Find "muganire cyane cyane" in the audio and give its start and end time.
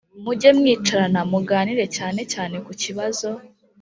1.31-2.55